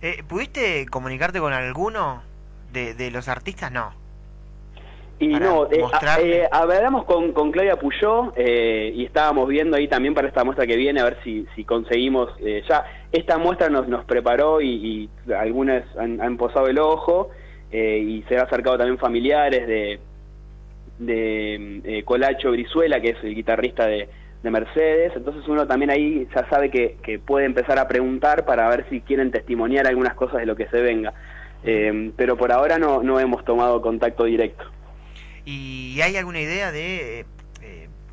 Eh, 0.00 0.24
¿Pudiste 0.26 0.84
comunicarte 0.90 1.38
con 1.38 1.52
alguno 1.52 2.31
de, 2.72 3.10
los 3.10 3.28
artistas? 3.28 3.70
No. 3.70 3.92
Y 5.18 5.28
no, 5.28 5.68
eh, 5.70 6.48
hablamos 6.50 7.04
con, 7.04 7.32
con 7.32 7.52
Claudia 7.52 7.76
Puyó 7.76 8.32
y 8.36 9.04
estábamos 9.04 9.48
viendo 9.48 9.76
ahí 9.76 9.86
también 9.86 10.14
para 10.14 10.26
esta 10.26 10.42
muestra 10.42 10.66
que 10.66 10.76
viene 10.76 11.00
a 11.00 11.04
ver 11.04 11.18
si, 11.22 11.46
si 11.54 11.64
conseguimos, 11.64 12.30
ya 12.68 12.84
esta 13.12 13.38
muestra 13.38 13.68
nos, 13.68 13.86
nos 13.86 14.04
preparó 14.04 14.60
y, 14.60 15.08
y 15.26 15.32
algunas 15.32 15.84
han, 15.96 16.20
han 16.20 16.36
posado 16.36 16.66
el 16.66 16.80
ojo 16.80 17.30
eh, 17.72 18.04
y 18.06 18.22
se 18.28 18.36
ha 18.36 18.42
acercado 18.42 18.76
también 18.76 18.98
familiares 18.98 19.66
de, 19.66 19.98
de 20.98 21.80
eh, 21.84 22.02
Colacho 22.04 22.50
Brizuela, 22.50 23.00
que 23.00 23.10
es 23.10 23.24
el 23.24 23.34
guitarrista 23.34 23.86
de, 23.86 24.08
Mercedes, 24.42 25.12
entonces 25.14 25.46
uno 25.46 25.68
también 25.68 25.90
ahí 25.90 26.26
ya 26.34 26.48
sabe 26.50 26.68
que, 26.68 27.20
puede 27.24 27.46
empezar 27.46 27.78
a 27.78 27.86
preguntar 27.86 28.44
para 28.44 28.68
ver 28.68 28.84
si 28.90 29.00
quieren 29.00 29.30
testimoniar 29.30 29.86
algunas 29.86 30.14
cosas 30.14 30.40
de 30.40 30.46
lo 30.46 30.56
que 30.56 30.66
se 30.66 30.82
venga. 30.82 31.14
Eh, 31.64 32.12
pero 32.16 32.36
por 32.36 32.52
ahora 32.52 32.78
no, 32.78 33.02
no 33.02 33.20
hemos 33.20 33.44
tomado 33.44 33.80
contacto 33.80 34.24
directo. 34.24 34.64
¿Y 35.44 36.00
hay 36.00 36.16
alguna 36.16 36.40
idea 36.40 36.70
de, 36.70 37.26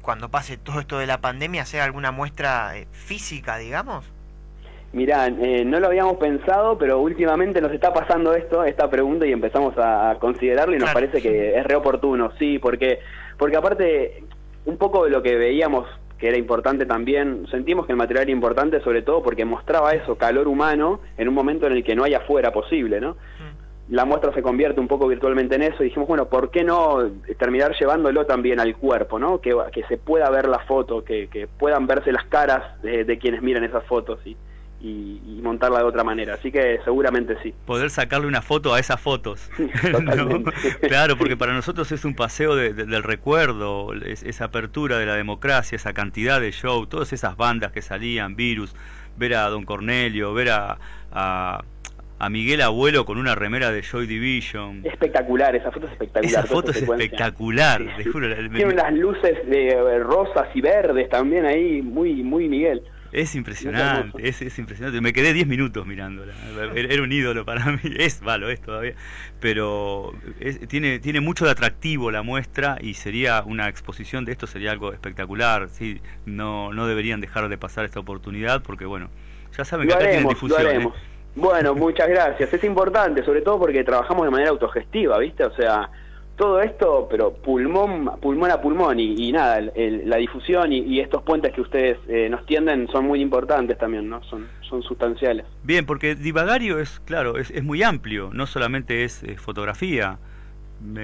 cuando 0.02 0.30
pase 0.30 0.58
todo 0.58 0.80
esto 0.80 0.98
de 0.98 1.08
la 1.08 1.20
pandemia, 1.20 1.62
hacer 1.62 1.82
alguna 1.82 2.12
muestra 2.12 2.74
física, 2.92 3.58
digamos? 3.58 4.12
Mirá, 4.92 5.28
eh, 5.28 5.64
no 5.66 5.80
lo 5.80 5.88
habíamos 5.88 6.18
pensado, 6.18 6.78
pero 6.80 7.00
últimamente 7.00 7.62
nos 7.62 7.72
está 7.72 7.94
pasando 7.94 8.34
esto, 8.34 8.64
esta 8.64 8.90
pregunta, 8.90 9.28
y 9.28 9.32
empezamos 9.32 9.76
a, 9.78 10.18
considerarlo 10.20 10.76
y 10.76 10.80
nos 10.80 10.92
parece 10.92 11.22
que 11.22 11.56
es 11.56 11.64
reoportuno, 11.64 12.32
sí, 12.40 12.58
porque, 12.58 13.00
porque 13.38 13.58
aparte, 13.58 14.24
un 14.66 14.78
poco 14.78 15.06
de 15.06 15.12
lo 15.12 15.22
que 15.22 15.36
veíamos 15.36 15.86
que 16.18 16.28
era 16.28 16.38
importante 16.38 16.86
también, 16.86 17.48
sentimos 17.50 17.86
que 17.86 17.94
el 17.94 17.98
material 17.98 18.24
era 18.24 18.32
importante 18.32 18.82
sobre 18.82 19.04
todo 19.04 19.24
porque 19.24 19.46
mostraba 19.46 19.94
eso, 19.94 20.18
calor 20.18 20.50
humano, 20.50 21.00
en 21.18 21.30
un 21.30 21.34
momento 21.34 21.66
en 21.66 21.74
el 21.74 21.84
que 21.84 21.96
no 21.96 22.04
hay 22.04 22.14
afuera 22.14 22.52
posible, 22.52 23.00
¿no? 23.00 23.16
La 23.90 24.06
muestra 24.06 24.34
se 24.34 24.42
convierte 24.42 24.80
un 24.80 24.88
poco 24.88 25.08
virtualmente 25.08 25.56
en 25.56 25.64
eso 25.64 25.82
y 25.82 25.86
dijimos, 25.86 26.08
bueno, 26.08 26.30
¿por 26.30 26.52
qué 26.52 26.64
no 26.64 27.10
terminar 27.38 27.76
llevándolo 27.80 28.26
también 28.26 28.60
al 28.60 28.76
cuerpo, 28.78 29.18
¿no? 29.18 29.42
Que, 29.42 29.56
que 29.74 29.84
se 29.84 29.98
pueda 29.98 30.30
ver 30.30 30.48
la 30.48 30.60
foto, 30.60 31.04
que, 31.04 31.28
que 31.28 31.48
puedan 31.48 31.88
verse 31.88 32.12
las 32.12 32.26
caras 32.26 32.82
de, 32.84 33.04
de 33.04 33.18
quienes 33.18 33.42
miran 33.42 33.64
esas 33.64 33.84
fotos. 33.86 34.20
Y, 34.26 34.38
y, 34.82 35.40
montarla 35.44 35.80
de 35.80 35.86
otra 35.86 36.04
manera. 36.04 36.36
Así 36.36 36.52
que 36.52 36.80
seguramente 36.84 37.36
sí. 37.44 37.54
Poder 37.66 37.90
sacarle 37.90 38.28
una 38.28 38.42
foto 38.42 38.74
a 38.74 38.80
esas 38.80 39.00
fotos. 39.00 39.50
Claro, 40.82 41.18
porque 41.18 41.38
para 41.38 41.54
nosotros 41.54 41.92
es 41.92 42.06
un 42.06 42.16
paseo 42.16 42.56
del 42.56 43.04
recuerdo, 43.04 43.94
esa 43.94 44.46
apertura 44.46 44.98
de 44.98 45.06
la 45.06 45.16
democracia, 45.16 45.76
esa 45.76 45.94
cantidad 45.94 46.40
de 46.40 46.52
show, 46.52 46.86
todas 46.88 47.14
esas 47.14 47.38
bandas 47.38 47.72
que 47.72 47.82
salían, 47.82 48.36
Virus, 48.36 48.76
ver 49.18 49.36
a 49.36 49.50
Don 49.50 49.66
Cornelio, 49.66 50.34
ver 50.34 50.50
a, 50.50 50.78
a, 51.12 51.64
Miguel 52.28 52.62
Abuelo 52.62 53.06
con 53.06 53.18
una 53.18 53.36
remera 53.36 53.72
de 53.72 53.82
Joy 53.82 54.08
Division. 54.08 54.82
Espectacular, 54.84 55.56
esa 55.56 55.72
foto 55.72 55.86
es 55.86 55.94
espectacular. 55.94 56.44
Esa 56.44 56.44
foto 56.44 56.72
es 56.72 56.82
espectacular, 56.82 57.82
Tiene 58.52 58.74
unas 58.74 58.94
luces 58.94 59.48
de 59.48 60.00
rosas 60.00 60.48
y 60.54 60.60
verdes 60.60 61.08
también 61.08 61.46
ahí, 61.46 61.82
muy, 61.82 62.24
muy 62.24 62.50
Miguel. 62.50 62.84
Es 63.12 63.34
impresionante, 63.36 64.28
es, 64.28 64.42
es, 64.42 64.60
impresionante. 64.60 65.02
Me 65.02 65.14
quedé 65.14 65.34
10 65.34 65.48
minutos 65.48 65.86
mirándola. 65.86 66.34
Era 66.76 67.02
un 67.02 67.12
ídolo 67.12 67.44
para 67.46 67.66
mí. 67.72 67.80
Es, 68.00 68.22
malo, 68.22 68.50
es 68.50 68.62
todavía. 68.62 68.94
Pero 69.40 70.14
tiene, 70.68 71.00
tiene 71.00 71.20
mucho 71.20 71.46
de 71.46 71.52
atractivo 71.52 72.12
la 72.12 72.22
muestra 72.22 72.78
y 72.80 72.94
sería 72.94 73.44
una 73.46 73.68
exposición 73.68 74.26
de 74.26 74.32
esto, 74.34 74.48
sería 74.48 74.72
algo 74.72 74.94
espectacular. 74.94 75.70
¿sí? 75.70 76.02
No, 76.26 76.72
no 76.72 76.88
deberían 76.88 77.20
dejar 77.20 77.50
de 77.50 77.58
pasar 77.58 77.86
esta 77.86 78.00
oportunidad 78.00 78.62
porque, 78.62 78.86
bueno, 78.86 79.10
ya 79.58 79.66
saben 79.66 79.88
que 79.88 79.94
acá 79.94 80.08
tienen 80.08 80.28
difusión. 80.28 80.94
¿Eh? 81.40 81.42
Bueno, 81.42 81.76
muchas 81.76 82.08
gracias. 82.08 82.54
Es 82.54 82.64
importante, 82.64 83.24
sobre 83.24 83.42
todo 83.42 83.60
porque 83.60 83.84
trabajamos 83.84 84.26
de 84.26 84.32
manera 84.32 84.50
autogestiva, 84.52 85.18
¿viste? 85.20 85.46
O 85.46 85.56
sea, 85.56 85.90
todo 86.36 86.62
esto, 86.62 87.08
pero 87.10 87.34
pulmón, 87.34 88.12
pulmón 88.22 88.52
a 88.52 88.62
pulmón 88.62 89.00
y, 89.00 89.32
nada, 89.32 89.62
la 89.62 90.18
difusión 90.18 90.72
y, 90.72 91.00
estos 91.00 91.24
puentes 91.24 91.54
que 91.54 91.62
ustedes 91.62 91.98
eh, 92.08 92.30
nos 92.30 92.46
tienden 92.46 92.88
son 92.88 93.06
muy 93.06 93.22
importantes 93.22 93.78
también, 93.78 94.10
¿no? 94.10 94.24
Son, 94.24 94.48
son 94.62 94.82
sustanciales. 94.84 95.46
Bien, 95.64 95.86
porque 95.86 96.16
divagario 96.16 96.80
es, 96.80 97.00
claro, 97.02 97.38
es, 97.38 97.52
es 97.52 97.64
muy 97.64 97.84
amplio, 97.84 98.30
no 98.34 98.46
solamente 98.48 99.04
es 99.04 99.24
fotografía. 99.38 100.18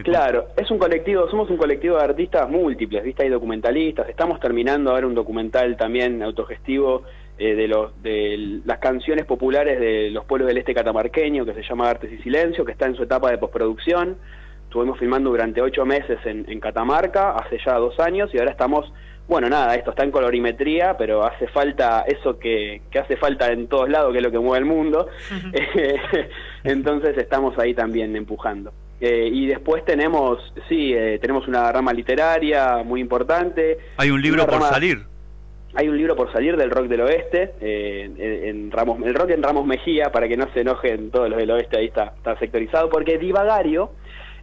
claro, 0.03 0.47
es 0.55 0.71
un 0.71 0.77
colectivo, 0.77 1.29
somos 1.29 1.49
un 1.49 1.57
colectivo 1.57 1.97
de 1.97 2.03
artistas 2.03 2.49
múltiples, 2.49 3.03
¿viste? 3.03 3.23
Hay 3.23 3.29
documentalistas, 3.29 4.07
estamos 4.07 4.39
terminando 4.39 4.91
ahora 4.91 5.05
un 5.05 5.15
documental 5.15 5.75
también 5.75 6.23
autogestivo 6.23 7.03
eh, 7.37 7.55
de, 7.55 7.67
los, 7.67 8.01
de 8.01 8.61
las 8.65 8.79
canciones 8.79 9.25
populares 9.25 9.79
de 9.79 10.09
los 10.11 10.25
pueblos 10.25 10.47
del 10.47 10.57
este 10.57 10.73
catamarqueño, 10.73 11.45
que 11.45 11.53
se 11.53 11.63
llama 11.63 11.89
Artes 11.89 12.11
y 12.11 12.21
Silencio, 12.21 12.65
que 12.65 12.71
está 12.71 12.85
en 12.85 12.95
su 12.95 13.03
etapa 13.03 13.31
de 13.31 13.37
postproducción 13.37 14.17
estuvimos 14.75 14.99
filmando 14.99 15.29
durante 15.29 15.61
ocho 15.61 15.85
meses 15.85 16.19
en, 16.25 16.59
Catamarca, 16.59 17.31
hace 17.31 17.57
ya 17.65 17.75
dos 17.75 17.97
años, 18.01 18.29
y 18.33 18.39
ahora 18.39 18.51
estamos, 18.51 18.91
bueno, 19.25 19.47
nada, 19.47 19.73
esto 19.73 19.91
está 19.91 20.03
en 20.03 20.11
colorimetría, 20.11 20.97
pero 20.97 21.23
hace 21.23 21.47
falta 21.47 22.03
eso 22.05 22.37
que, 22.37 22.81
hace 22.99 23.15
falta 23.15 23.53
en 23.53 23.67
todos 23.67 23.87
lados, 23.87 24.11
que 24.11 24.17
es 24.17 24.23
lo 24.23 24.31
que 24.31 24.39
mueve 24.39 24.59
el 24.59 24.65
mundo. 24.65 25.07
Entonces 26.65 27.17
estamos 27.17 27.57
ahí 27.57 27.73
también 27.73 28.13
empujando. 28.17 28.73
Eh, 28.99 29.29
y 29.31 29.47
después 29.47 29.85
tenemos, 29.85 30.39
sí, 30.67 30.93
eh, 30.93 31.19
tenemos 31.21 31.47
una 31.47 31.71
rama 31.71 31.93
literaria 31.93 32.83
muy 32.83 32.99
importante. 32.99 33.77
Hay 33.95 34.09
un 34.09 34.21
libro 34.21 34.45
por 34.45 34.61
salir. 34.61 35.05
Hay 35.75 35.89
un 35.89 35.97
libro 35.97 36.15
por 36.15 36.31
salir 36.31 36.55
del 36.55 36.71
rock 36.71 36.87
del 36.87 37.01
oeste, 37.01 37.53
eh, 37.59 38.43
en, 38.45 38.71
Ramos, 38.71 39.01
el 39.05 39.13
rock 39.13 39.31
en 39.31 39.43
Ramos 39.43 39.65
Mejía, 39.65 40.11
para 40.11 40.27
que 40.27 40.37
no 40.37 40.47
se 40.53 40.61
enojen 40.61 41.11
todos 41.11 41.29
los 41.29 41.37
del 41.37 41.51
oeste, 41.51 41.77
ahí 41.77 41.87
está, 41.87 42.13
está 42.17 42.37
sectorizado, 42.39 42.89
porque 42.89 43.17
Divagario 43.17 43.91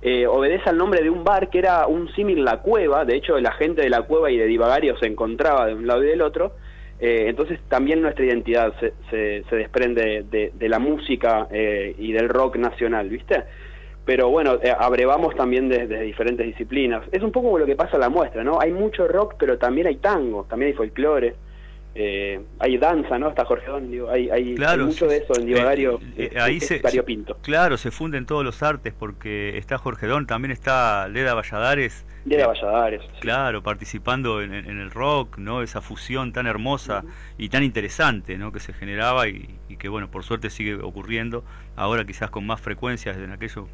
eh, 0.02 0.26
obedece 0.26 0.68
al 0.68 0.76
nombre 0.76 1.00
de 1.00 1.08
un 1.08 1.22
bar 1.22 1.48
que 1.48 1.60
era 1.60 1.86
un 1.86 2.12
símil 2.14 2.44
La 2.44 2.58
Cueva, 2.58 3.04
de 3.04 3.16
hecho 3.16 3.38
la 3.38 3.52
gente 3.52 3.82
de 3.82 3.88
La 3.88 4.02
Cueva 4.02 4.30
y 4.30 4.36
de 4.36 4.46
Divagario 4.46 4.98
se 4.98 5.06
encontraba 5.06 5.66
de 5.66 5.74
un 5.74 5.86
lado 5.86 6.02
y 6.02 6.08
del 6.08 6.22
otro, 6.22 6.52
eh, 6.98 7.26
entonces 7.28 7.60
también 7.68 8.02
nuestra 8.02 8.24
identidad 8.24 8.74
se, 8.80 8.92
se, 9.48 9.56
desprende 9.56 10.24
de, 10.30 10.68
la 10.68 10.78
música 10.78 11.48
eh, 11.50 11.94
y 11.98 12.12
del 12.12 12.28
rock 12.28 12.56
nacional, 12.56 13.08
¿viste? 13.08 13.44
Pero 14.04 14.30
bueno, 14.30 14.58
abrevamos 14.78 15.34
también 15.36 15.68
desde 15.68 16.00
diferentes 16.00 16.44
disciplinas. 16.46 17.04
Es 17.12 17.22
un 17.22 17.30
poco 17.30 17.56
lo 17.58 17.66
que 17.66 17.76
pasa 17.76 17.94
en 17.94 18.00
la 18.00 18.08
muestra, 18.08 18.42
¿no? 18.42 18.60
Hay 18.60 18.72
mucho 18.72 19.06
rock, 19.06 19.34
pero 19.38 19.58
también 19.58 19.86
hay 19.86 19.96
tango, 19.96 20.44
también 20.48 20.72
hay 20.72 20.76
folclore. 20.76 21.34
Eh, 21.94 22.40
hay 22.58 22.78
danza, 22.78 23.18
¿no? 23.18 23.28
Está 23.28 23.44
Jorge 23.44 23.66
Don, 23.66 23.90
digo, 23.90 24.08
hay, 24.08 24.30
hay, 24.30 24.56
mucho 24.78 25.06
de 25.06 25.18
eso 25.18 25.34
en 25.38 25.44
Divagario, 25.44 26.00
eh, 26.16 26.30
eh, 26.32 26.40
ahí 26.40 26.58
se, 26.58 26.80
Pinto. 27.02 27.36
Claro, 27.42 27.76
se 27.76 27.90
funden 27.90 28.24
todos 28.24 28.42
los 28.44 28.62
artes 28.62 28.94
porque 28.98 29.58
está 29.58 29.76
Jorge 29.76 30.06
Don, 30.06 30.26
también 30.26 30.52
está 30.52 31.06
Leda 31.08 31.34
Valladares. 31.34 32.06
Leda 32.24 32.46
Valladares. 32.46 33.02
Claro, 33.20 33.62
participando 33.62 34.40
en, 34.40 34.52
el 34.54 34.90
rock, 34.90 35.36
¿no? 35.36 35.60
Esa 35.60 35.82
fusión 35.82 36.32
tan 36.32 36.46
hermosa 36.46 37.04
y 37.36 37.50
tan 37.50 37.62
interesante, 37.62 38.38
¿no? 38.38 38.52
Que 38.52 38.60
se 38.60 38.72
generaba 38.72 39.28
y, 39.28 39.58
que, 39.78 39.88
bueno, 39.88 40.10
por 40.10 40.22
suerte 40.22 40.48
sigue 40.48 40.76
ocurriendo. 40.76 41.44
Ahora 41.76 42.06
quizás 42.06 42.30
con 42.30 42.46
más 42.46 42.60
frecuencia, 42.60 43.12
en, 43.12 43.32
aquello, 43.32 43.68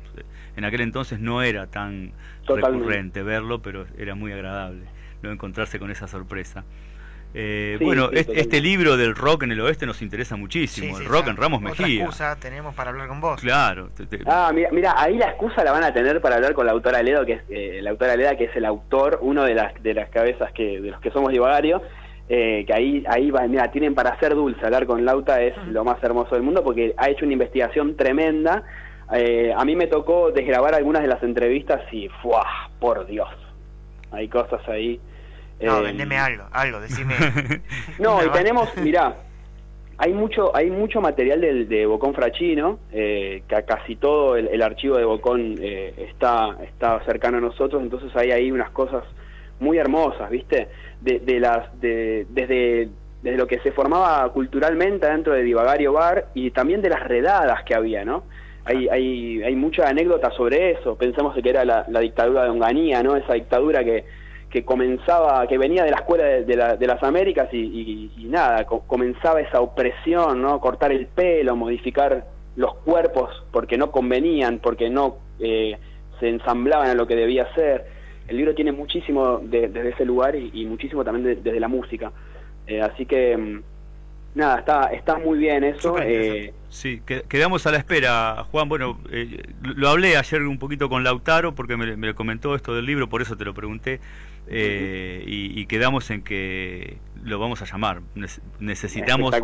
en 0.56 0.64
aquel 0.64 0.80
entonces 0.80 1.20
no 1.20 1.42
era 1.42 1.68
tan 1.68 2.12
recurrente 2.46 3.22
verlo, 3.22 3.60
pero 3.62 3.86
era 3.96 4.16
muy 4.16 4.32
agradable 4.32 4.86
no 5.22 5.30
encontrarse 5.30 5.78
con 5.78 5.90
esa 5.90 6.06
sorpresa. 6.06 6.64
Eh, 7.34 7.78
bueno, 7.80 8.08
este, 8.12 8.60
libro 8.60 8.96
del 8.96 9.14
rock 9.14 9.42
en 9.42 9.52
el 9.52 9.60
oeste 9.60 9.84
nos 9.84 10.00
interesa 10.00 10.36
muchísimo, 10.36 10.98
el 10.98 11.04
rock 11.04 11.28
en 11.28 11.36
Ramos 11.36 11.60
Mejía. 11.60 12.02
excusa 12.02 12.36
tenemos 12.40 12.74
para 12.74 12.90
hablar 12.90 13.08
con 13.08 13.20
vos. 13.20 13.40
Claro. 13.40 13.90
Ah, 14.26 14.50
mira, 14.72 14.94
ahí 14.96 15.18
la 15.18 15.26
excusa 15.26 15.62
la 15.62 15.72
van 15.72 15.84
a 15.84 15.92
tener 15.92 16.20
para 16.20 16.36
hablar 16.36 16.54
con 16.54 16.64
la 16.66 16.72
autora 16.72 17.02
Ledo, 17.02 17.26
que 17.26 17.34
es 17.34 17.42
eh, 17.50 17.80
la 17.82 17.90
autora 17.90 18.16
Leda, 18.16 18.36
que 18.36 18.44
es 18.44 18.56
el 18.56 18.64
autor, 18.64 19.18
uno 19.22 19.44
de 19.44 19.54
las 19.54 19.80
de 19.82 19.94
las 19.94 20.08
cabezas 20.08 20.52
que 20.52 20.80
de 20.80 20.90
los 20.90 21.00
que 21.00 21.10
somos 21.10 21.30
divagarios. 21.30 21.82
Eh, 22.30 22.64
que 22.66 22.74
ahí 22.74 23.04
ahí 23.08 23.30
va, 23.30 23.46
mira, 23.46 23.70
tienen 23.70 23.94
para 23.94 24.10
hacer 24.10 24.34
dulce 24.34 24.62
hablar 24.62 24.84
con 24.84 25.02
Lauta 25.02 25.40
es 25.40 25.56
lo 25.68 25.82
más 25.82 26.02
hermoso 26.02 26.34
del 26.34 26.42
mundo 26.44 26.62
porque 26.62 26.94
ha 26.98 27.08
hecho 27.08 27.24
una 27.24 27.32
investigación 27.32 27.96
tremenda. 27.96 28.64
a 29.10 29.64
mí 29.64 29.76
me 29.76 29.86
tocó 29.86 30.30
desgrabar 30.30 30.74
algunas 30.74 31.02
de 31.02 31.08
las 31.08 31.22
entrevistas 31.22 31.80
y 31.92 32.08
¡fuah! 32.08 32.68
por 32.80 33.06
Dios. 33.06 33.28
Hay 34.10 34.28
cosas 34.28 34.66
ahí 34.68 35.00
no, 35.60 35.78
eh, 35.78 35.82
vendeme 35.82 36.16
algo, 36.18 36.44
algo, 36.52 36.80
decime. 36.80 37.14
no, 37.98 38.24
y 38.24 38.28
tenemos, 38.30 38.76
mirá, 38.76 39.16
hay 40.00 40.12
mucho, 40.12 40.54
hay 40.54 40.70
mucho 40.70 41.00
material 41.00 41.40
del, 41.40 41.68
de 41.68 41.84
Bocón 41.84 42.14
Frachino, 42.14 42.78
eh, 42.92 43.42
que 43.48 43.62
casi 43.64 43.96
todo 43.96 44.36
el, 44.36 44.62
archivo 44.62 44.96
de 44.96 45.04
Bocón 45.04 45.56
eh, 45.60 45.92
está, 46.08 46.56
está 46.62 47.04
cercano 47.04 47.38
a 47.38 47.40
nosotros, 47.40 47.82
entonces 47.82 48.14
hay 48.14 48.30
ahí 48.30 48.52
unas 48.52 48.70
cosas 48.70 49.02
muy 49.58 49.76
hermosas, 49.76 50.30
¿viste? 50.30 50.68
De, 51.00 51.40
las, 51.40 51.80
de, 51.80 52.26
desde, 52.30 52.90
desde 53.22 53.38
lo 53.38 53.48
que 53.48 53.58
se 53.60 53.72
formaba 53.72 54.32
culturalmente 54.32 55.08
dentro 55.08 55.32
de 55.32 55.42
Divagario 55.42 55.92
Bar 55.92 56.26
y 56.34 56.52
también 56.52 56.80
de 56.80 56.90
las 56.90 57.02
redadas 57.02 57.64
que 57.64 57.74
había, 57.74 58.04
¿no? 58.04 58.22
Hay, 58.64 58.88
hay, 58.88 59.42
hay 59.42 59.56
mucha 59.56 59.88
anécdota 59.88 60.30
sobre 60.30 60.72
eso, 60.72 60.96
pensamos 60.96 61.34
que 61.34 61.48
era 61.48 61.64
la, 61.64 61.86
la 61.88 62.00
dictadura 62.00 62.44
de 62.44 62.50
Onganía, 62.50 63.02
¿no? 63.02 63.16
Esa 63.16 63.32
dictadura 63.32 63.82
que 63.82 64.04
que 64.50 64.64
comenzaba, 64.64 65.46
que 65.46 65.58
venía 65.58 65.84
de 65.84 65.90
la 65.90 65.98
escuela 65.98 66.24
de, 66.24 66.86
las 66.86 67.02
Américas 67.02 67.52
y, 67.52 68.10
nada, 68.30 68.64
comenzaba 68.64 69.40
esa 69.40 69.60
opresión, 69.60 70.40
¿no? 70.40 70.60
Cortar 70.60 70.92
el 70.92 71.06
pelo, 71.06 71.54
modificar 71.54 72.26
los 72.56 72.74
cuerpos 72.76 73.30
porque 73.52 73.76
no 73.76 73.90
convenían, 73.90 74.58
porque 74.58 74.88
no 74.90 75.18
eh, 75.38 75.76
se 76.18 76.28
ensamblaban 76.28 76.88
a 76.88 76.94
lo 76.94 77.06
que 77.06 77.14
debía 77.14 77.52
ser. 77.54 77.86
El 78.26 78.36
libro 78.36 78.54
tiene 78.54 78.72
muchísimo 78.72 79.40
desde 79.42 79.88
ese 79.88 80.04
lugar 80.04 80.34
y, 80.34 80.64
muchísimo 80.66 81.04
también 81.04 81.42
desde 81.42 81.60
la 81.60 81.68
música. 81.68 82.12
Eh, 82.66 82.80
así 82.82 83.06
que 83.06 83.36
mm, 83.36 83.62
nada, 84.34 84.58
está, 84.58 84.84
está 84.92 85.18
muy 85.18 85.38
bien 85.38 85.64
eso. 85.64 85.96
Eh, 86.00 86.52
sí, 86.68 87.02
quedamos 87.28 87.66
a 87.66 87.72
la 87.72 87.78
espera, 87.78 88.44
Juan. 88.50 88.68
Bueno, 88.68 88.98
eh, 89.10 89.42
lo 89.62 89.88
hablé 89.88 90.16
ayer 90.16 90.42
un 90.42 90.58
poquito 90.58 90.88
con 90.88 91.04
Lautaro 91.04 91.54
porque 91.54 91.76
me, 91.76 92.14
comentó 92.14 92.54
esto 92.54 92.74
del 92.74 92.86
libro, 92.86 93.08
por 93.08 93.22
eso 93.22 93.36
te 93.36 93.44
lo 93.44 93.54
pregunté. 93.54 94.00
Eh, 94.50 95.22
y, 95.26 95.66
quedamos 95.66 96.10
en 96.10 96.22
que 96.22 96.98
lo 97.22 97.38
vamos 97.38 97.60
a 97.62 97.66
llamar. 97.66 98.00
necesitamos. 98.58 99.34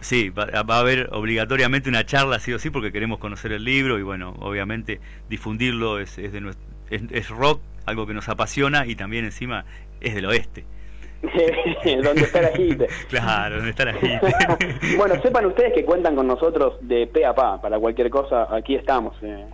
Sí, 0.00 0.30
va, 0.30 0.46
a 0.52 0.78
haber 0.78 1.08
obligatoriamente 1.12 1.88
una 1.88 2.04
charla, 2.04 2.38
sí 2.38 2.52
o 2.52 2.58
sí, 2.58 2.70
porque 2.70 2.92
queremos 2.92 3.18
conocer 3.18 3.52
el 3.52 3.64
libro 3.64 3.98
y, 3.98 4.02
bueno, 4.02 4.34
obviamente 4.40 5.00
difundirlo 5.28 5.98
es, 5.98 6.18
es, 6.18 6.32
de 6.32 6.54
es 6.90 7.28
rock, 7.28 7.62
algo 7.86 8.06
que 8.06 8.14
nos 8.14 8.28
apasiona 8.28 8.86
y 8.86 8.96
también 8.96 9.24
encima 9.24 9.64
es 10.00 10.14
del 10.14 10.26
oeste. 10.26 10.64
donde 12.02 12.22
está 12.22 12.42
la 12.42 12.48
gente. 12.48 12.86
Claro, 13.08 13.56
donde 13.56 13.70
está 13.70 13.84
la 13.84 13.92
bueno, 14.96 15.20
sepan 15.22 15.46
ustedes 15.46 15.74
que 15.74 15.84
cuentan 15.84 16.16
con 16.16 16.26
nosotros 16.26 16.76
de 16.80 17.06
pe 17.06 17.24
a 17.24 17.34
pa, 17.34 17.60
para 17.60 17.78
cualquier 17.78 18.10
cosa, 18.10 18.54
aquí 18.54 18.74
estamos. 18.74 19.16
Eh. 19.22 19.46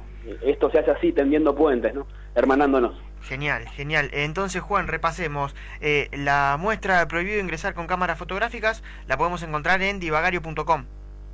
Esto 0.44 0.70
se 0.70 0.78
hace 0.78 0.90
así, 0.90 1.12
tendiendo 1.12 1.54
puentes, 1.54 1.94
¿no? 1.94 2.06
Hermanándonos. 2.34 2.94
Genial, 3.28 3.66
genial. 3.68 4.08
Entonces, 4.12 4.62
Juan, 4.62 4.86
repasemos. 4.86 5.54
Eh, 5.80 6.08
la 6.12 6.56
muestra 6.60 7.06
prohibido 7.08 7.40
ingresar 7.40 7.74
con 7.74 7.86
cámaras 7.86 8.18
fotográficas 8.18 8.84
la 9.08 9.16
podemos 9.16 9.42
encontrar 9.42 9.82
en 9.82 9.98
divagario.com. 9.98 10.84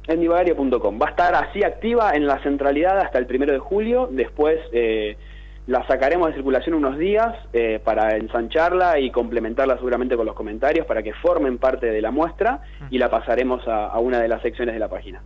En 0.09 0.21
divagario.com. 0.21 0.99
Va 1.01 1.09
a 1.09 1.11
estar 1.11 1.35
así 1.35 1.63
activa 1.63 2.13
en 2.15 2.27
la 2.27 2.43
centralidad 2.43 2.99
hasta 2.99 3.19
el 3.19 3.27
primero 3.27 3.53
de 3.53 3.59
julio. 3.59 4.09
Después 4.11 4.59
eh, 4.73 5.19
la 5.67 5.87
sacaremos 5.87 6.29
de 6.29 6.35
circulación 6.35 6.75
unos 6.75 6.99
días 6.99 7.35
eh, 7.53 7.79
para 7.85 8.17
ensancharla 8.17 8.99
y 8.99 9.11
complementarla 9.11 9.77
seguramente 9.77 10.17
con 10.17 10.25
los 10.25 10.35
comentarios 10.35 10.87
para 10.87 11.03
que 11.03 11.13
formen 11.15 11.59
parte 11.59 11.87
de 11.87 12.01
la 12.01 12.11
muestra 12.11 12.63
y 12.91 12.99
la 12.99 13.11
pasaremos 13.11 13.69
a, 13.69 13.97
una 13.99 14.19
de 14.19 14.29
las 14.29 14.41
secciones 14.43 14.75
de 14.75 14.81
la 14.81 14.89
página. 14.89 15.23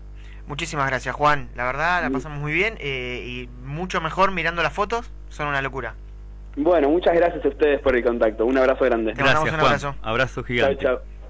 Muchísimas 0.46 0.88
gracias 0.88 1.14
Juan, 1.14 1.48
la 1.56 1.64
verdad 1.64 2.02
la 2.02 2.10
pasamos 2.10 2.38
muy 2.38 2.52
bien 2.52 2.74
eh, 2.78 3.24
y 3.26 3.48
mucho 3.64 4.00
mejor 4.00 4.30
mirando 4.30 4.62
las 4.62 4.72
fotos, 4.72 5.10
son 5.28 5.48
una 5.48 5.62
locura. 5.62 5.94
Bueno, 6.56 6.88
muchas 6.88 7.14
gracias 7.14 7.44
a 7.44 7.48
ustedes 7.48 7.80
por 7.80 7.94
el 7.94 8.02
contacto, 8.02 8.46
un 8.46 8.56
abrazo 8.56 8.84
grande. 8.84 9.12
gracias, 9.12 9.52
un 9.52 9.60
abrazo. 9.60 9.94
Abrazo 10.02 10.42
gigante. 10.42 10.86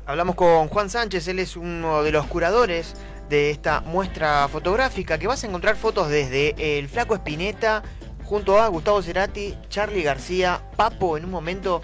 Hablamos 0.06 0.36
con 0.36 0.68
Juan 0.68 0.88
Sánchez, 0.88 1.26
él 1.26 1.40
es 1.40 1.56
uno 1.56 2.04
de 2.04 2.12
los 2.12 2.26
curadores 2.26 2.94
de 3.28 3.50
esta 3.50 3.80
muestra 3.80 4.46
fotográfica 4.46 5.18
que 5.18 5.26
vas 5.26 5.42
a 5.42 5.48
encontrar 5.48 5.74
fotos 5.74 6.08
desde 6.08 6.78
el 6.78 6.88
Flaco 6.88 7.14
Espineta, 7.14 7.82
junto 8.22 8.60
a 8.60 8.68
Gustavo 8.68 9.02
Cerati, 9.02 9.56
Charlie 9.68 10.04
García, 10.04 10.60
Papo 10.76 11.16
en 11.16 11.24
un 11.24 11.32
momento 11.32 11.82